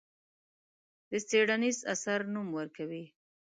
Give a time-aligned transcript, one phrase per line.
[1.09, 3.05] د څېړنیز اثر نوم ورکوي.